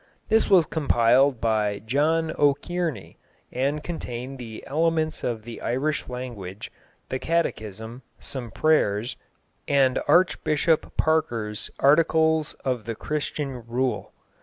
[0.29, 3.17] This was compiled by John O'Kearney,
[3.51, 6.71] and contained the elements of the Irish language,
[7.09, 9.15] the Catechism, some prayers,
[9.67, 14.11] and Archbishop Parker's articles of the Christian rule.